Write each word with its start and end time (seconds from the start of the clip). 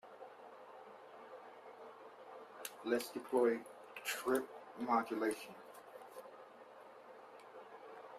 Let's 2.83 3.11
deploy 3.11 3.59
chirp 4.03 4.49
modulation. 4.79 5.53